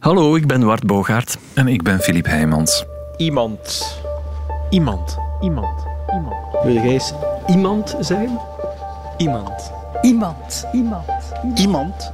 [0.00, 1.38] Hallo, ik ben Wart Bogaert.
[1.54, 2.84] En ik ben Filip Heijmans.
[3.16, 3.96] Iemand.
[4.70, 5.18] Iemand.
[5.40, 5.86] Iemand.
[6.12, 6.34] Iemand.
[6.62, 7.12] Wil jij eens
[7.46, 8.38] iemand zijn?
[9.16, 9.72] Iemand.
[10.02, 10.66] Iemand.
[10.72, 11.04] Iemand.
[11.54, 12.12] Iemand.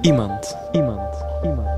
[0.00, 0.56] Iemand.
[0.72, 1.14] Iemand.
[1.42, 1.68] Iemand.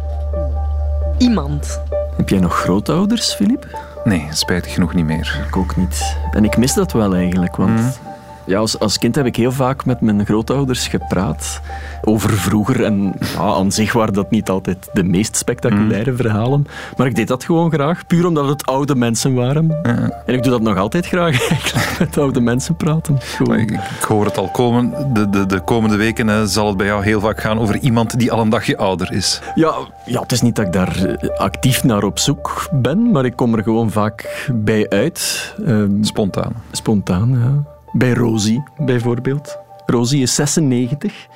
[1.19, 1.81] Iemand.
[2.17, 3.67] Heb jij nog grootouders, Filip?
[4.05, 5.45] Nee, spijtig genoeg niet meer.
[5.49, 6.17] Ik ook niet.
[6.31, 8.01] En ik mis dat wel eigenlijk, want
[8.49, 11.60] ja, als, als kind heb ik heel vaak met mijn grootouders gepraat
[12.04, 12.85] over vroeger.
[12.85, 16.66] En ja, aan zich waren dat niet altijd de meest spectaculaire verhalen.
[16.96, 19.82] Maar ik deed dat gewoon graag, puur omdat het oude mensen waren.
[20.26, 23.18] En ik doe dat nog altijd graag, eigenlijk, met oude mensen praten.
[23.56, 25.15] Ik, ik hoor het al komen.
[25.15, 28.18] De, de, de komende weken eh, zal het bij jou heel vaak gaan over iemand
[28.18, 29.40] die al een dagje ouder is.
[29.54, 33.24] Ja, ja, het is niet dat ik daar eh, actief naar op zoek ben, maar
[33.24, 35.54] ik kom er gewoon vaak bij uit.
[35.66, 36.52] Ehm, Spontaan.
[36.73, 37.76] Spontaan, ja.
[37.92, 39.59] Bij Rosie bijvoorbeeld.
[39.87, 41.27] Rosie is 96.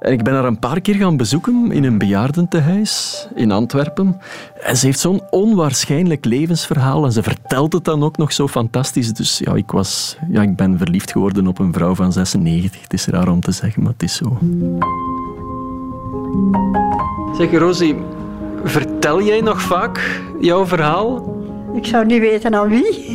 [0.00, 4.20] En ik ben haar een paar keer gaan bezoeken in een bejaardentehuis in Antwerpen.
[4.62, 9.12] En ze heeft zo'n onwaarschijnlijk levensverhaal en ze vertelt het dan ook nog zo fantastisch.
[9.12, 12.82] Dus ja, ik, was, ja, ik ben verliefd geworden op een vrouw van 96.
[12.82, 14.38] Het is raar om te zeggen, maar het is zo.
[17.36, 17.96] Zeg Rosie,
[18.64, 21.36] vertel jij nog vaak jouw verhaal?
[21.74, 23.14] Ik zou niet weten aan wie.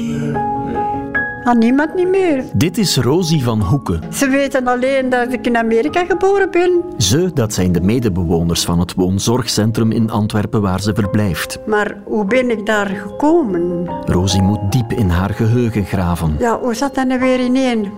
[1.44, 2.44] Aan niemand niet meer.
[2.54, 4.02] Dit is Rosie van Hoeken.
[4.14, 6.84] Ze weten alleen dat ik in Amerika geboren ben.
[6.98, 11.60] Ze, dat zijn de medebewoners van het woonzorgcentrum in Antwerpen waar ze verblijft.
[11.66, 13.86] Maar hoe ben ik daar gekomen?
[14.06, 16.36] Rosie moet diep in haar geheugen graven.
[16.40, 17.92] Ja, hoe zat dat nou weer ineen?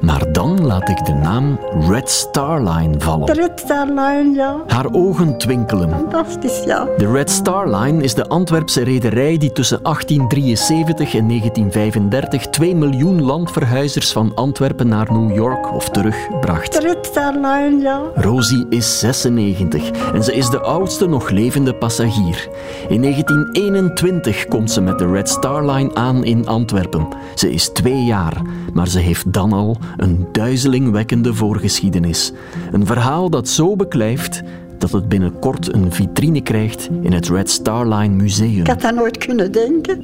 [0.00, 3.34] Maar dan laat ik de naam Red Star Line De vallen.
[3.34, 4.62] Red Star Line, ja.
[4.66, 5.90] Haar ogen twinkelen.
[5.90, 6.86] Fantastisch, ja.
[6.96, 13.22] De Red Star Line is de Antwerpse rederij die tussen 1873 en 1935 2 miljoen
[13.22, 16.72] landverhuizers van Antwerpen naar New York of terug bracht.
[16.72, 18.02] De Red Star Line, ja.
[18.14, 22.48] Rosie is 96 en ze is de oudste nog levende passagier.
[22.88, 27.08] In 1921 komt ze met de Red Star Line aan in Antwerpen.
[27.34, 28.42] Ze is twee jaar,
[28.72, 32.32] maar ze heeft dan al een duizelingwekkende voorgeschiedenis.
[32.72, 34.42] Een verhaal dat zo beklijft
[34.78, 38.60] dat het binnenkort een vitrine krijgt in het Red Star Line Museum.
[38.60, 40.00] Ik had dat nooit kunnen denken.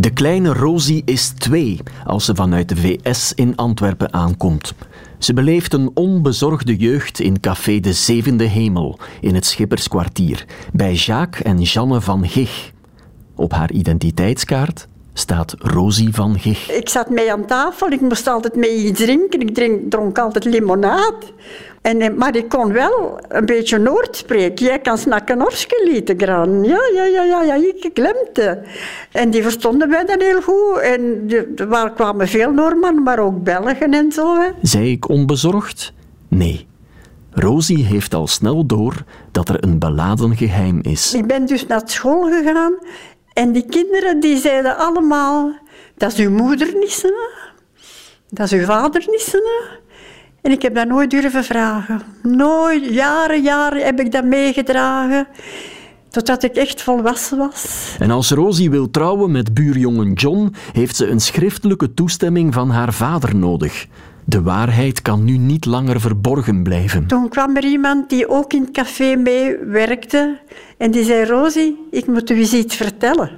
[0.00, 4.74] De kleine Rosie is twee als ze vanuit de VS in Antwerpen aankomt.
[5.18, 11.42] Ze beleeft een onbezorgde jeugd in café De Zevende Hemel in het Schipperskwartier bij Jacques
[11.42, 12.72] en Jeanne van Gich.
[13.34, 16.70] Op haar identiteitskaart staat Rosie van Gich.
[16.70, 19.40] Ik zat mee aan tafel, ik moest altijd mee iets drinken.
[19.40, 21.26] Ik drink, dronk altijd limonade.
[21.82, 24.66] En, eh, maar ik kon wel een beetje Noord spreken.
[24.66, 26.64] Jij kan snakken Norske graan.
[26.64, 28.62] Ja, ja, ja, ja, ja, ik glemte.
[29.12, 30.78] En die verstonden mij dan heel goed.
[30.78, 34.40] En er waren- kwamen veel Noormannen, maar ook Belgen en zo.
[34.40, 34.48] Hè.
[34.62, 35.92] Zei ik onbezorgd?
[36.28, 36.68] Nee.
[37.32, 38.94] Rosie heeft al snel door
[39.32, 41.14] dat er een beladen geheim is.
[41.14, 42.72] Ik ben dus naar school gegaan
[43.40, 45.52] en die kinderen die zeiden allemaal,
[45.96, 46.74] dat is uw moeder
[48.28, 49.32] dat is uw vader niet.
[49.32, 49.78] hè?"
[50.42, 52.02] En ik heb dat nooit durven vragen.
[52.22, 55.26] Nooit, jaren, jaren heb ik dat meegedragen,
[56.10, 57.96] totdat ik echt volwassen was.
[57.98, 62.92] En als Rosie wil trouwen met buurjongen John, heeft ze een schriftelijke toestemming van haar
[62.92, 63.86] vader nodig.
[64.30, 67.06] De waarheid kan nu niet langer verborgen blijven.
[67.06, 70.38] Toen kwam er iemand die ook in het café mee werkte
[70.76, 73.30] en die zei, Rosie, ik moet u iets vertellen.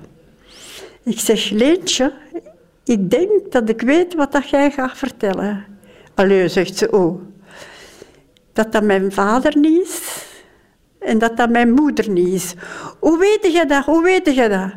[1.05, 2.13] Ik zeg, Leentje,
[2.85, 5.65] ik denk dat ik weet wat dat jij gaat vertellen.
[6.15, 7.21] Allee, zegt ze, oh,
[8.53, 10.25] dat dat mijn vader niet is
[10.99, 12.55] en dat dat mijn moeder niet is.
[12.99, 13.85] Hoe weet je dat?
[13.85, 14.73] Hoe weet je dat?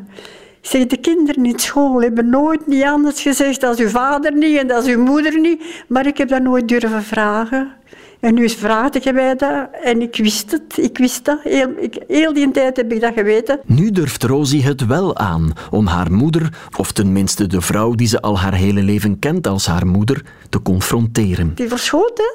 [0.67, 4.71] Zeg, de kinderen in school hebben nooit niet anders gezegd als uw vader niet en
[4.71, 5.61] als uw moeder niet.
[5.87, 7.71] Maar ik heb dat nooit durven vragen.
[8.19, 10.77] En nu vraagde je mij dat en ik wist het.
[10.77, 11.39] Ik wist dat.
[11.43, 13.59] Heel, ik, heel die tijd heb ik dat geweten.
[13.65, 18.21] Nu durft Rosie het wel aan om haar moeder, of tenminste de vrouw die ze
[18.21, 21.51] al haar hele leven kent als haar moeder, te confronteren.
[21.55, 22.33] Die verschoten.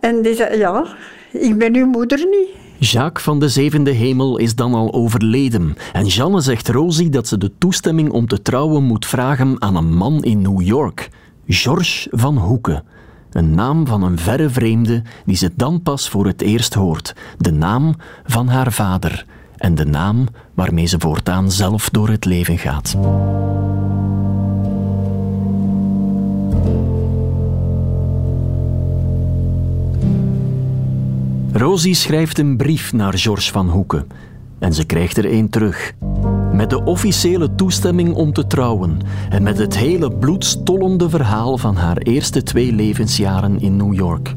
[0.00, 0.86] En die zei, ja,
[1.32, 2.65] ik ben uw moeder niet.
[2.78, 7.38] Jacques van de Zevende Hemel is dan al overleden en Jeanne zegt Rosie dat ze
[7.38, 11.10] de toestemming om te trouwen moet vragen aan een man in New York,
[11.46, 12.84] Georges van Hoeken.
[13.30, 17.14] Een naam van een verre vreemde die ze dan pas voor het eerst hoort.
[17.38, 17.94] De naam
[18.24, 19.26] van haar vader
[19.56, 22.96] en de naam waarmee ze voortaan zelf door het leven gaat.
[31.56, 34.06] Rosie schrijft een brief naar Georges van Hoeken
[34.58, 35.92] en ze krijgt er een terug.
[36.52, 38.98] Met de officiële toestemming om te trouwen
[39.30, 44.34] en met het hele bloedstollende verhaal van haar eerste twee levensjaren in New York.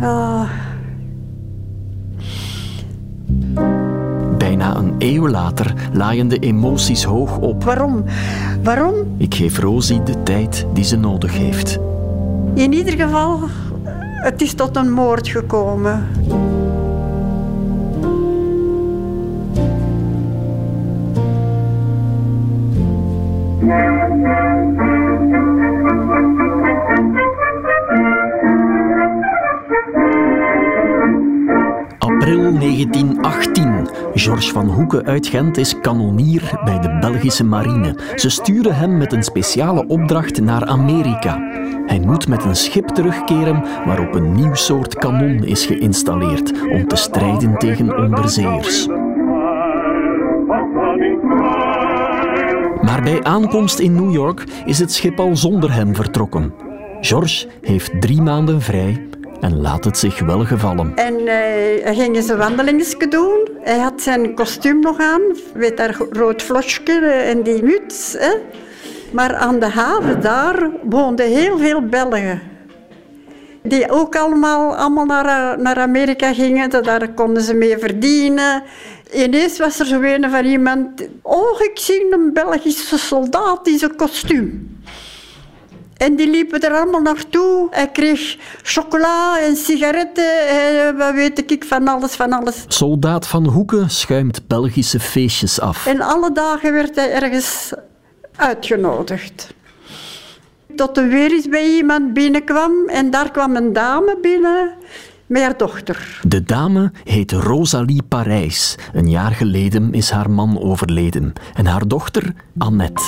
[0.00, 0.50] Ah.
[4.56, 7.64] Na een eeuw later laaien de emoties hoog op.
[7.64, 8.04] Waarom?
[8.62, 8.94] Waarom?
[9.16, 11.78] Ik geef Rosie de tijd die ze nodig heeft.
[12.54, 13.38] In ieder geval,
[14.26, 16.08] het is tot een moord gekomen.
[31.98, 33.88] April 1918.
[34.14, 37.98] Georges van Hoeken uit Gent is kanonier bij de Belgische marine.
[38.14, 41.65] Ze sturen hem met een speciale opdracht naar Amerika.
[41.86, 46.96] Hij moet met een schip terugkeren waarop een nieuw soort kanon is geïnstalleerd om te
[46.96, 48.86] strijden tegen onderzeeërs.
[52.80, 56.54] Maar bij aankomst in New York is het schip al zonder hem vertrokken.
[57.00, 59.06] Georges heeft drie maanden vrij
[59.40, 60.92] en laat het zich wel gevallen.
[60.94, 61.26] En uh,
[61.84, 63.48] hij ging wandelingsje doen.
[63.60, 65.22] Hij had zijn kostuum nog aan,
[65.54, 68.16] met dat rood vlosje en die muts.
[68.18, 68.30] Hè.
[69.12, 72.42] Maar aan de haven daar woonden heel veel Belgen.
[73.62, 76.70] Die ook allemaal, allemaal naar, naar Amerika gingen.
[76.70, 78.62] Daar konden ze mee verdienen.
[79.14, 81.08] Ineens was er zo een van iemand...
[81.22, 84.76] Oh, ik zie een Belgische soldaat in zijn kostuum.
[85.96, 87.68] En die liepen er allemaal naartoe.
[87.70, 92.64] Hij kreeg chocola en sigaretten en wat weet ik van alles, van alles.
[92.68, 95.86] Soldaat van Hoeken schuimt Belgische feestjes af.
[95.86, 97.72] En alle dagen werd hij ergens
[98.36, 99.54] uitgenodigd.
[100.76, 104.74] Tot er weer eens bij iemand binnenkwam en daar kwam een dame binnen
[105.26, 106.20] met haar dochter.
[106.28, 108.78] De dame heet Rosalie Parijs.
[108.92, 111.32] Een jaar geleden is haar man overleden.
[111.54, 113.02] En haar dochter Annette.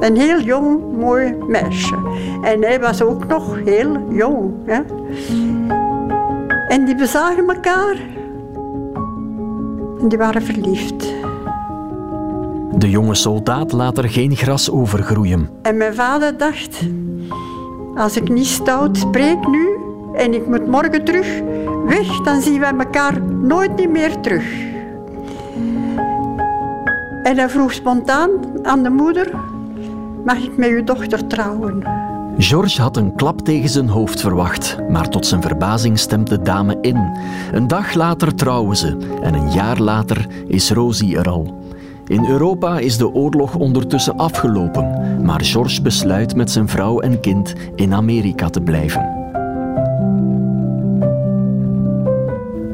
[0.00, 1.96] Een heel jong, mooi meisje.
[2.42, 4.52] En hij was ook nog heel jong.
[4.66, 4.80] Hè?
[6.68, 7.96] En die bezagen elkaar.
[10.00, 11.21] En die waren verliefd.
[12.82, 15.48] De jonge soldaat laat er geen gras over groeien.
[15.62, 16.80] En mijn vader dacht...
[17.96, 19.68] Als ik niet stout spreek nu
[20.14, 21.40] en ik moet morgen terug
[21.86, 24.44] weg, dan zien wij elkaar nooit niet meer terug.
[27.22, 28.30] En hij vroeg spontaan
[28.62, 29.30] aan de moeder
[30.24, 31.82] mag ik met uw dochter trouwen?
[32.38, 36.78] George had een klap tegen zijn hoofd verwacht, maar tot zijn verbazing stemt de dame
[36.80, 37.18] in.
[37.52, 41.60] Een dag later trouwen ze en een jaar later is Rosie er al.
[42.12, 47.54] In Europa is de oorlog ondertussen afgelopen, maar George besluit met zijn vrouw en kind
[47.74, 49.20] in Amerika te blijven.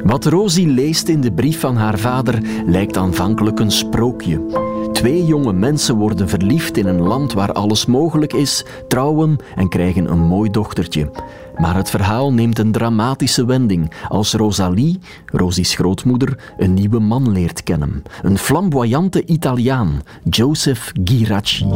[0.04, 4.67] Wat Rosie leest in de brief van haar vader lijkt aanvankelijk een sprookje.
[4.92, 10.10] Twee jonge mensen worden verliefd in een land waar alles mogelijk is, trouwen en krijgen
[10.10, 11.10] een mooi dochtertje.
[11.56, 17.62] Maar het verhaal neemt een dramatische wending als Rosalie, Rosie's grootmoeder, een nieuwe man leert
[17.62, 18.02] kennen.
[18.22, 21.66] Een flamboyante Italiaan, Joseph Giracci.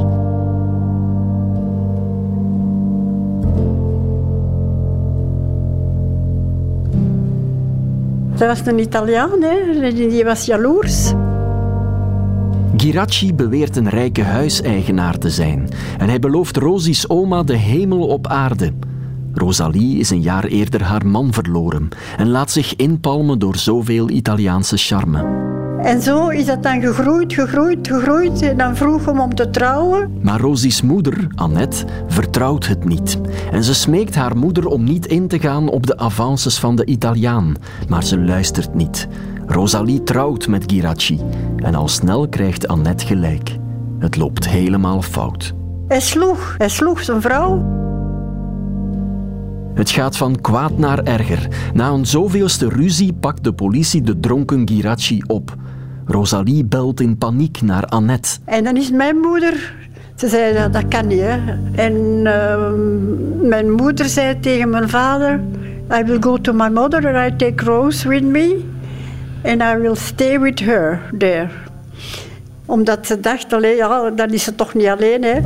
[8.36, 9.92] Dat was een Italiaan, hè?
[9.92, 11.12] die was jaloers.
[12.76, 18.26] Giracci beweert een rijke huiseigenaar te zijn en hij belooft Rosie's oma de hemel op
[18.26, 18.72] aarde.
[19.34, 24.76] Rosalie is een jaar eerder haar man verloren en laat zich inpalmen door zoveel Italiaanse
[24.76, 25.50] charme.
[25.82, 28.42] En zo is dat dan gegroeid, gegroeid, gegroeid.
[28.42, 30.18] En dan vroeg hem om te trouwen.
[30.20, 33.18] Maar Rosie's moeder, Annette, vertrouwt het niet.
[33.52, 36.84] En ze smeekt haar moeder om niet in te gaan op de avances van de
[36.84, 37.54] Italiaan.
[37.88, 39.08] Maar ze luistert niet.
[39.46, 41.20] Rosalie trouwt met Giracci
[41.56, 43.56] en al snel krijgt Annette gelijk.
[43.98, 45.54] Het loopt helemaal fout.
[45.88, 47.80] Hij sloeg, hij sloeg zijn vrouw.
[49.74, 51.48] Het gaat van kwaad naar erger.
[51.74, 55.54] Na een zoveelste ruzie pakt de politie de dronken Giracci op.
[56.04, 58.38] Rosalie belt in paniek naar Annette.
[58.44, 59.80] En dan is mijn moeder
[60.16, 61.20] ze zei, dat, dat kan niet.
[61.20, 61.38] Hè.
[61.74, 65.40] En uh, mijn moeder zei tegen mijn vader...
[66.00, 68.64] I will go to my mother and I take Rose with me
[69.44, 71.48] and I will stay with her there.
[72.66, 75.22] Omdat ze dacht, alleen, ja, dan is ze toch niet alleen.
[75.22, 75.40] Hè.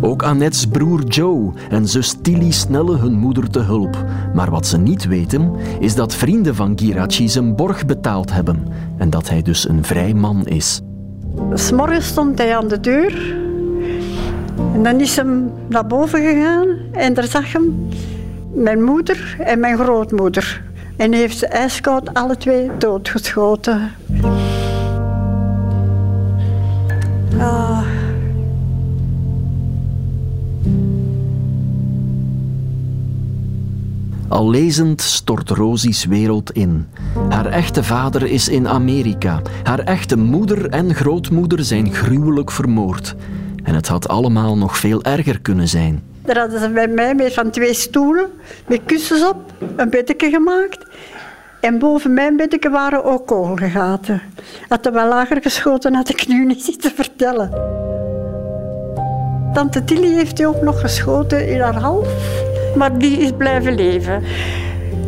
[0.00, 4.04] Ook Annette's broer Joe en zus Tilly snellen hun moeder te hulp.
[4.34, 8.66] Maar wat ze niet weten, is dat vrienden van Giracci zijn borg betaald hebben
[8.98, 10.80] en dat hij dus een vrij man is.
[11.54, 13.34] S'morgens stond hij aan de deur
[14.74, 15.26] en dan is hij
[15.68, 17.88] naar boven gegaan en daar zag hem
[18.54, 20.62] mijn moeder en mijn grootmoeder.
[21.02, 23.90] En heeft ze ijskoud alle twee doodgeschoten.
[27.38, 27.82] Ah.
[34.28, 36.88] Al lezend stort Rosie's wereld in.
[37.28, 39.42] Haar echte vader is in Amerika.
[39.62, 43.14] Haar echte moeder en grootmoeder zijn gruwelijk vermoord.
[43.62, 46.11] En het had allemaal nog veel erger kunnen zijn.
[46.24, 48.26] Daar hadden ze bij mij met van twee stoelen,
[48.66, 50.86] met kussens op, een beddeke gemaakt.
[51.60, 54.22] En boven mijn beddeke waren ook kogelgaten.
[54.68, 57.50] Had er wel lager geschoten, had ik nu niet zitten vertellen.
[59.52, 62.08] Tante Tilly heeft hij ook nog geschoten in haar hals,
[62.76, 64.22] maar die is blijven leven.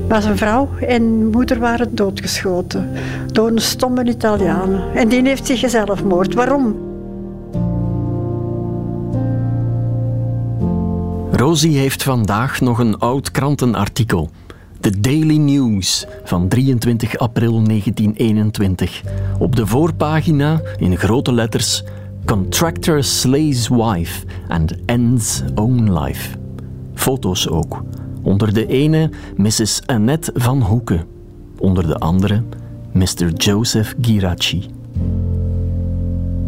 [0.08, 2.90] Maar zijn vrouw en moeder waren doodgeschoten
[3.32, 4.82] door een stomme Italiaan.
[4.94, 6.34] En die heeft zich zelfmoord.
[6.34, 6.93] Waarom?
[11.44, 14.30] Rosie heeft vandaag nog een oud krantenartikel.
[14.80, 19.02] De Daily News van 23 april 1921.
[19.38, 21.82] Op de voorpagina in grote letters
[22.24, 26.36] Contractor slays wife and ends own life.
[26.94, 27.82] Foto's ook.
[28.22, 29.80] Onder de ene Mrs.
[29.86, 31.04] Annette van Hoeken.
[31.58, 32.42] Onder de andere
[32.92, 33.32] Mr.
[33.36, 34.70] Joseph Giracci.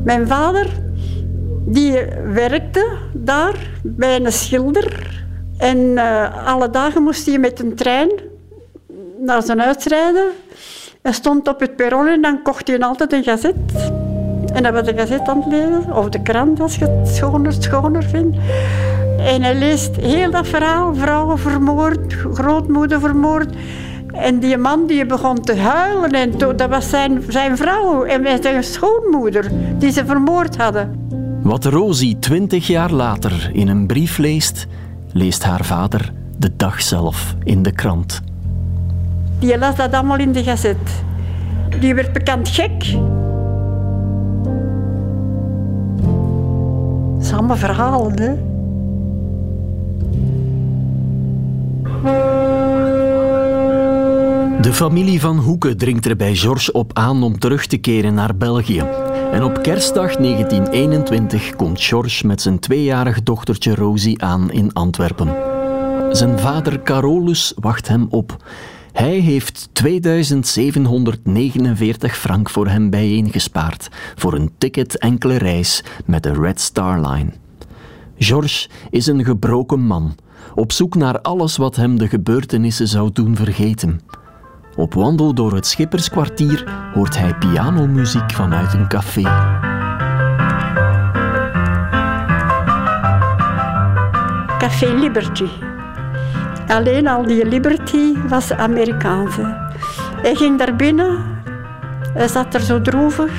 [0.04, 0.85] Mijn vader
[1.66, 1.98] die
[2.32, 5.24] werkte daar bij een schilder.
[5.58, 8.10] En eh, alle dagen moest hij met een trein
[9.18, 10.26] naar zijn huis rijden.
[11.02, 13.54] Hij stond op het perron en dan kocht hij altijd een gazet.
[14.54, 17.52] En dan was de gazet aan het lezen, of de krant als je het schoner,
[17.52, 18.36] schoner vindt.
[19.18, 23.54] En hij leest heel dat verhaal, vrouwen vermoord, grootmoeder vermoord.
[24.12, 28.64] En die man die begon te huilen, en dat was zijn, zijn vrouw en zijn
[28.64, 31.06] schoonmoeder die ze vermoord hadden.
[31.46, 34.66] Wat Rosie twintig jaar later in een brief leest,
[35.12, 38.22] leest haar vader de dag zelf in de krant.
[39.38, 41.04] Die las dat allemaal in de gazet.
[41.80, 42.84] Die werd bekend gek.
[47.20, 48.34] Samen verhalen, hè.
[54.66, 58.36] De familie van Hoeken dringt er bij Georges op aan om terug te keren naar
[58.36, 58.84] België.
[59.32, 65.34] En op kerstdag 1921 komt Georges met zijn tweejarig dochtertje Rosie aan in Antwerpen.
[66.10, 68.44] Zijn vader Carolus wacht hem op.
[68.92, 76.60] Hij heeft 2749 frank voor hem bijeengespaard voor een ticket enkele reis met de Red
[76.60, 77.32] Star Line.
[78.18, 80.14] Georges is een gebroken man,
[80.54, 84.00] op zoek naar alles wat hem de gebeurtenissen zou doen vergeten.
[84.76, 86.64] Op wandel door het Schipperskwartier
[86.94, 89.22] hoort hij pianomuziek vanuit een café.
[94.58, 95.48] Café Liberty.
[96.68, 99.36] Alleen al die Liberty was Amerikaans.
[100.22, 101.24] Hij ging daar binnen,
[102.12, 103.32] hij zat er zo droevig.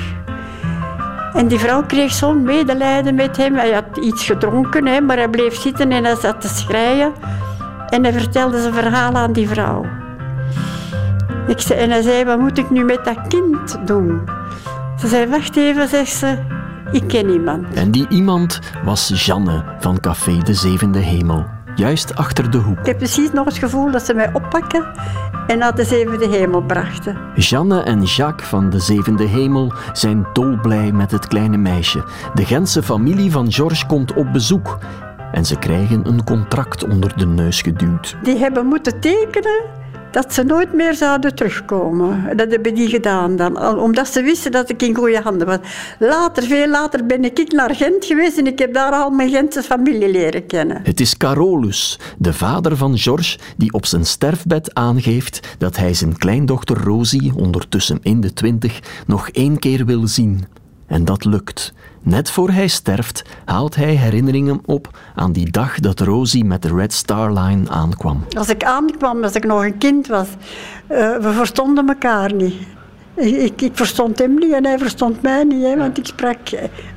[1.32, 3.54] En die vrouw kreeg zo'n medelijden met hem.
[3.54, 7.12] Hij had iets gedronken, maar hij bleef zitten en hij zat te schreien.
[7.88, 9.97] En hij vertelde zijn verhaal aan die vrouw.
[11.48, 14.20] Ik zei, en hij zei, wat moet ik nu met dat kind doen?
[15.00, 16.38] Ze zei, wacht even, zegt ze,
[16.92, 17.74] ik ken iemand.
[17.74, 22.78] En die iemand was Janne van Café de Zevende Hemel, juist achter de hoek.
[22.78, 24.86] Ik heb precies nog het gevoel dat ze mij oppakken
[25.46, 27.18] en naar de Zevende Hemel brachten.
[27.34, 32.04] Janne en Jacques van de Zevende Hemel zijn dolblij met het kleine meisje.
[32.34, 34.78] De Gentse familie van Georges komt op bezoek.
[35.32, 38.16] En ze krijgen een contract onder de neus geduwd.
[38.22, 39.77] Die hebben moeten tekenen
[40.10, 42.36] dat ze nooit meer zouden terugkomen.
[42.36, 45.58] Dat hebben die gedaan dan, omdat ze wisten dat ik in goede handen was.
[45.98, 49.62] Later, veel later, ben ik naar Gent geweest en ik heb daar al mijn Gentse
[49.62, 50.80] familie leren kennen.
[50.82, 56.18] Het is Carolus, de vader van Georges, die op zijn sterfbed aangeeft dat hij zijn
[56.18, 60.44] kleindochter Rosie, ondertussen in de twintig, nog één keer wil zien.
[60.88, 61.72] En dat lukt.
[62.02, 66.74] Net voor hij sterft, haalt hij herinneringen op aan die dag dat Rosie met de
[66.74, 68.24] Red Star Line aankwam.
[68.36, 72.54] Als ik aankwam, als ik nog een kind was, uh, we verstonden elkaar niet.
[73.14, 76.38] Ik, ik, verstond hem niet en hij verstond mij niet, hè, want ik sprak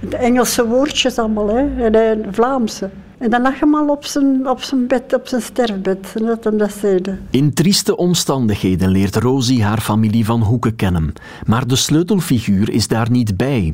[0.10, 2.90] Engelse woordjes allemaal hè, en hij Vlaamse.
[3.22, 6.14] En dan lag hem al op zijn, op zijn bed, op zijn sterfbed.
[6.14, 7.18] Dat hem dat zeide.
[7.30, 11.14] In trieste omstandigheden leert Rosie haar familie van Hoeken kennen.
[11.46, 13.74] Maar de sleutelfiguur is daar niet bij.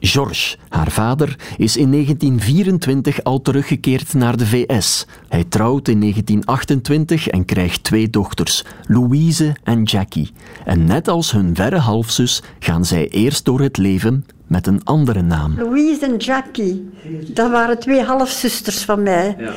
[0.00, 5.06] Georges, haar vader, is in 1924 al teruggekeerd naar de VS.
[5.28, 10.30] Hij trouwt in 1928 en krijgt twee dochters, Louise en Jackie.
[10.64, 15.22] En net als hun verre halfzus gaan zij eerst door het leven met een andere
[15.22, 15.54] naam.
[15.58, 16.90] Louise en Jackie,
[17.26, 19.36] dat waren twee halfzusters van mij.
[19.38, 19.52] Ja.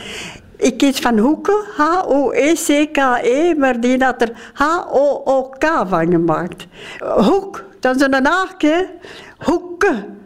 [0.58, 6.68] Ik heet Van Hoeken, H-O-E-C-K-E, maar die had er H-O-O-K van gemaakt.
[7.00, 8.90] Hoek, dat is een haakje.
[9.38, 10.18] Hoeken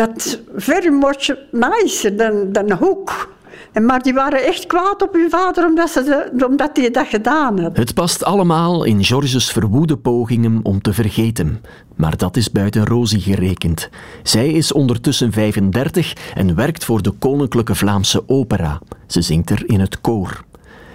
[0.00, 3.34] dat is very much nicer dan, dan hoek.
[3.72, 7.60] En maar die waren echt kwaad op hun vader omdat, ze, omdat hij dat gedaan
[7.60, 7.76] had.
[7.76, 11.60] Het past allemaal in Georges verwoede pogingen om te vergeten.
[11.96, 13.88] Maar dat is buiten Rosie gerekend.
[14.22, 18.80] Zij is ondertussen 35 en werkt voor de Koninklijke Vlaamse Opera.
[19.06, 20.44] Ze zingt er in het koor.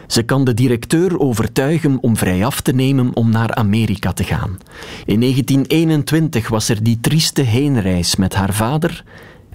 [0.07, 4.57] Ze kan de directeur overtuigen om vrijaf te nemen om naar Amerika te gaan.
[5.05, 9.03] In 1921 was er die trieste heenreis met haar vader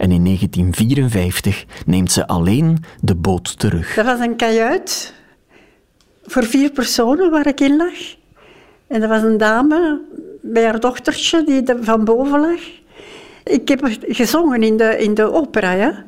[0.01, 3.95] en in 1954 neemt ze alleen de boot terug.
[3.95, 5.15] Dat was een kajuit
[6.25, 8.17] voor vier personen waar ik in lag.
[8.87, 10.01] En er was een dame
[10.43, 12.61] bij haar dochtertje die van boven lag.
[13.45, 16.05] Ik heb gezongen in de, in de opera, ja.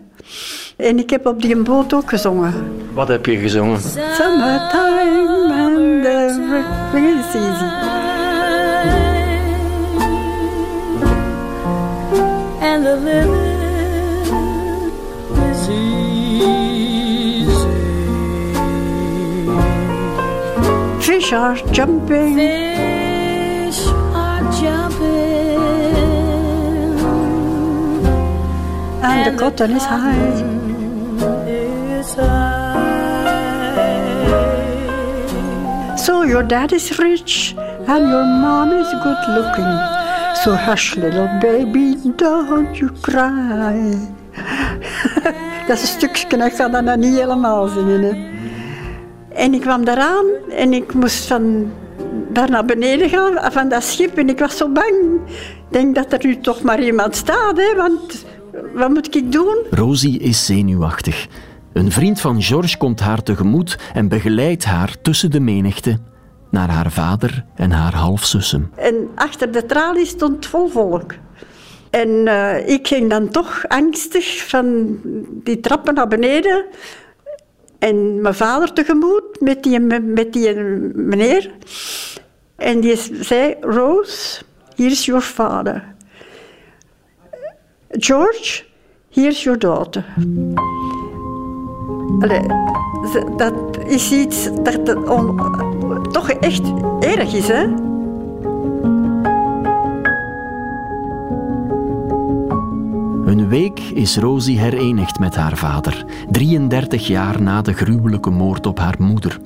[0.76, 2.54] En ik heb op die boot ook gezongen.
[2.92, 3.80] Wat heb je gezongen?
[3.80, 7.70] Summertime and everything is easy.
[12.60, 13.51] And the
[21.32, 22.36] Fish are jumping.
[22.36, 25.56] Fish are jumping.
[29.00, 30.44] And the cotton is high.
[31.48, 33.56] Is high.
[35.96, 39.72] So your dad is rich and your mom is good looking.
[40.44, 43.96] So hush little baby, don't you cry.
[45.66, 48.02] dat is een stukje, ik ga dat nou niet helemaal zingen.
[48.02, 48.30] Hè.
[49.34, 51.70] En ik kwam daaraan en ik moest van
[52.28, 54.16] daar naar beneden gaan, van dat schip.
[54.18, 55.20] En ik was zo bang.
[55.26, 58.24] Ik denk dat er nu toch maar iemand staat, hè, want
[58.74, 59.56] wat moet ik doen?
[59.70, 61.26] Rosie is zenuwachtig.
[61.72, 65.98] Een vriend van George komt haar tegemoet en begeleidt haar tussen de menigte
[66.50, 68.70] naar haar vader en haar halfzussen.
[68.76, 71.14] En achter de tralie stond vol volk.
[71.90, 74.98] En eh, ik ging dan toch angstig van
[75.44, 76.64] die trappen naar beneden.
[77.82, 80.54] En mijn vader tegemoet met die, met die
[80.94, 81.50] meneer.
[82.56, 84.42] En die zei, Rose,
[84.76, 85.94] here's your father.
[87.88, 88.64] George,
[89.10, 90.04] here's your daughter.
[93.36, 93.54] Dat
[93.86, 94.84] is iets dat
[96.12, 96.62] toch echt
[97.00, 97.66] erg is, hè?
[103.52, 108.94] Week is Rosie herenigd met haar vader, 33 jaar na de gruwelijke moord op haar
[108.98, 109.38] moeder.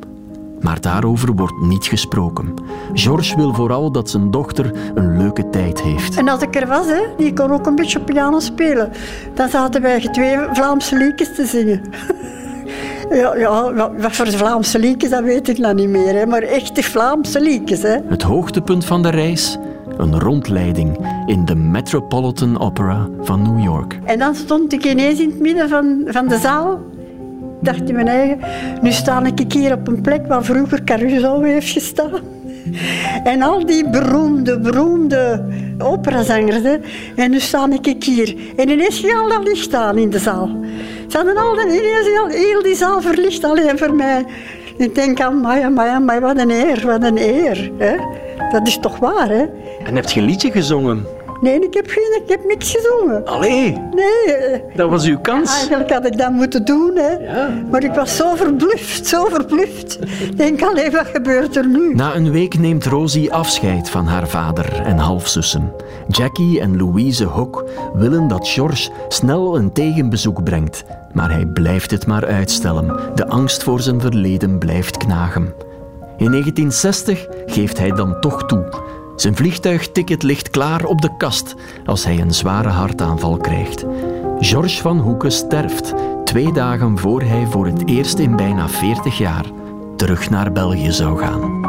[0.60, 2.54] Maar daarover wordt niet gesproken.
[2.92, 6.16] George wil vooral dat zijn dochter een leuke tijd heeft.
[6.16, 8.92] En als ik er was, hè, die kon ook een beetje piano spelen,
[9.34, 11.82] dan zaten wij twee Vlaamse liedjes te zingen.
[13.22, 16.82] ja, ja, wat voor Vlaamse liedjes, dat weet ik nou niet meer, hè, maar echte
[16.82, 17.82] Vlaamse liedjes.
[17.82, 17.96] Hè.
[18.08, 19.58] Het hoogtepunt van de reis?
[19.96, 23.98] Een rondleiding in de Metropolitan Opera van New York.
[24.04, 26.80] En dan stond ik ineens in het midden van, van de zaal.
[27.60, 28.38] Dacht in mijn eigen,
[28.82, 32.20] nu sta ik hier op een plek waar vroeger Caruso heeft gestaan.
[33.24, 35.44] En al die beroemde, beroemde
[35.78, 36.62] operazangers.
[36.62, 36.76] Hè.
[37.16, 38.36] En nu sta ik hier.
[38.56, 40.50] En ineens ging al dat licht aan in de zaal.
[41.08, 44.24] Ze hadden al dat, ineens al, heel die zaal verlicht alleen voor mij.
[44.76, 47.70] Ik denk aan, Maya, Maya, wat een eer, wat een eer.
[47.78, 47.96] Hè.
[48.52, 49.44] Dat is toch waar, hè?
[49.84, 51.06] En heb je een liedje gezongen?
[51.40, 53.24] Nee, ik heb, geen, ik heb niks gezongen.
[53.26, 55.56] Allee, Nee, eh, dat was uw kans.
[55.56, 57.16] Eigenlijk had ik dat moeten doen, hè.
[57.70, 59.98] maar ik was zo verbluft, zo verbluft.
[60.20, 61.94] Ik denk, alleen wat gebeurt er nu?
[61.94, 65.72] Na een week neemt Rosie afscheid van haar vader en halfzussen.
[66.08, 70.84] Jackie en Louise Hook willen dat George snel een tegenbezoek brengt.
[71.12, 73.00] Maar hij blijft het maar uitstellen.
[73.14, 75.54] De angst voor zijn verleden blijft knagen.
[76.16, 78.68] In 1960 geeft hij dan toch toe.
[79.16, 83.84] Zijn vliegtuigticket ligt klaar op de kast als hij een zware hartaanval krijgt.
[84.38, 89.44] George van Hoeken sterft twee dagen voor hij voor het eerst in bijna 40 jaar
[89.96, 91.64] terug naar België zou gaan.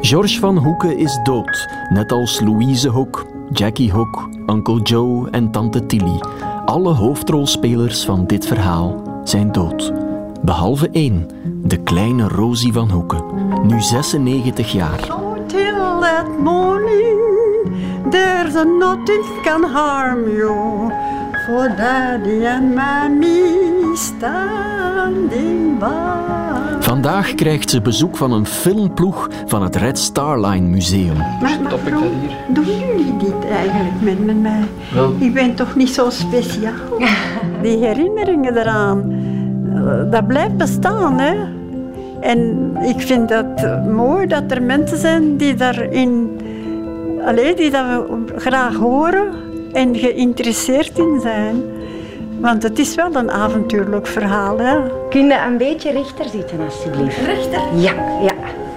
[0.00, 5.86] George van Hoeken is dood, net als Louise Hook, Jackie Hook, Uncle Joe en Tante
[5.86, 6.20] Tilly.
[6.64, 10.07] Alle hoofdrolspelers van dit verhaal zijn dood.
[10.48, 11.26] Behalve één,
[11.64, 13.22] de kleine Rosie van Hoeken,
[13.66, 15.00] nu 96 jaar.
[15.06, 17.18] So till that morning,
[18.10, 20.90] there's a nothing can harm you.
[21.46, 26.80] For daddy and mommy standing by.
[26.80, 31.16] Vandaag krijgt ze bezoek van een filmploeg van het Red Star Line Museum.
[31.16, 32.36] Maar hier?
[32.48, 34.64] doen jullie dit eigenlijk met, met mij?
[34.94, 35.14] Wel.
[35.18, 36.98] Ik ben toch niet zo speciaal?
[37.62, 39.27] Die herinneringen eraan,
[40.10, 41.34] dat blijft bestaan, hè?
[42.20, 46.40] En ik vind dat mooi dat er mensen zijn die daarin,
[47.26, 48.04] alleen die dat
[48.36, 49.26] graag horen
[49.72, 51.62] en geïnteresseerd in zijn.
[52.40, 54.58] Want het is wel een avontuurlijk verhaal.
[54.58, 54.76] Hè?
[55.10, 57.16] Kun je een beetje rechter zitten, alsjeblieft?
[57.16, 57.60] Rechter?
[57.74, 58.34] Ja, ja.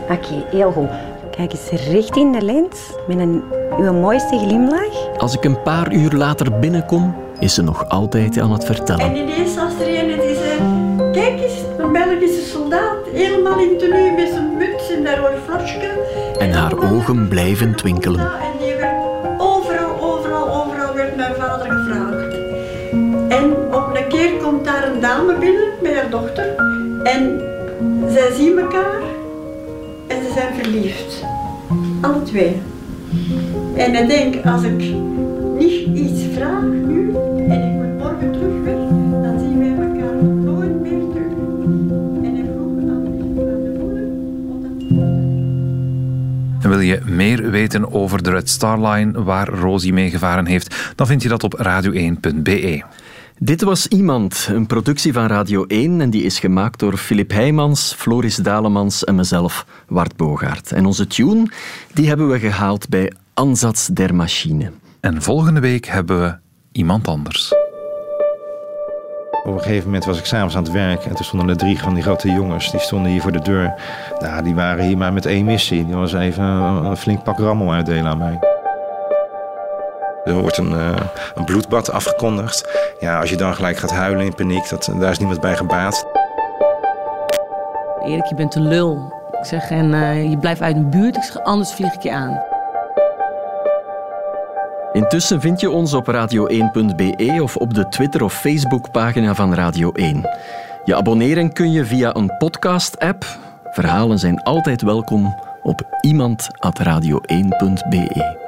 [0.09, 0.89] Oké, heel goed.
[1.31, 3.43] Kijk eens recht in de lens met een,
[3.79, 5.17] uw mooiste glimlach.
[5.17, 9.15] Als ik een paar uur later binnenkom, is ze nog altijd aan het En vertellen.
[9.15, 10.40] ineens was er een die zei...
[11.11, 13.07] Kijk eens, een Belgische soldaat.
[13.13, 15.89] Helemaal in tenue met zijn muts en dat rode flosje.
[16.39, 18.19] En haar ogen blijven twinkelen.
[18.19, 18.95] En die werd
[19.37, 22.33] overal, overal, overal werd mijn vader gevraagd.
[23.29, 26.55] En op een keer komt daar een dame binnen met haar dochter.
[27.03, 27.41] En
[28.07, 29.01] zij zien elkaar
[30.07, 31.23] en ze zijn verliefd.
[32.01, 32.61] Alle twee.
[33.75, 34.93] En ik denk, als ik
[35.57, 36.63] niet iets vraag
[46.71, 51.21] wil je meer weten over de Red Star Line waar Rosie meegevaren heeft, dan vind
[51.21, 52.83] je dat op radio1.be.
[53.37, 57.93] Dit was Iemand, een productie van Radio 1 en die is gemaakt door Filip Heijmans,
[57.97, 60.71] Floris Dalemans en mezelf, Wart Bogaert.
[60.71, 61.47] En onze tune,
[61.93, 64.71] die hebben we gehaald bij Ansatz der Machine.
[64.99, 66.37] En volgende week hebben we
[66.71, 67.53] iemand anders.
[69.43, 71.79] Op een gegeven moment was ik s'avonds aan het werk en toen stonden er drie
[71.79, 72.71] van die grote jongens.
[72.71, 73.73] Die stonden hier voor de deur.
[74.19, 75.85] Nou, die waren hier maar met één missie.
[75.85, 78.39] Die was even een, flink pak rammel uitdelen aan mij.
[80.23, 80.95] Er wordt een, eh,
[81.35, 82.69] een bloedbad afgekondigd.
[82.99, 86.05] Ja, als je dan gelijk gaat huilen in paniek, dat, daar is niemand bij gebaat.
[88.05, 89.13] Erik, je bent een lul.
[89.31, 91.15] Ik zeg, en eh, je blijft uit de buurt.
[91.15, 92.50] Ik anders vlieg ik je aan.
[94.93, 100.29] Intussen vind je ons op radio1.be of op de Twitter- of Facebookpagina van Radio 1.
[100.85, 103.25] Je abonneren kun je via een podcast-app.
[103.63, 108.40] Verhalen zijn altijd welkom op iemand.radio1.be.